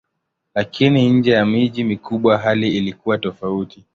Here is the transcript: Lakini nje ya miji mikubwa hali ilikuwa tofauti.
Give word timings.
Lakini 0.55 1.09
nje 1.09 1.31
ya 1.31 1.45
miji 1.45 1.83
mikubwa 1.83 2.37
hali 2.37 2.77
ilikuwa 2.77 3.17
tofauti. 3.17 3.85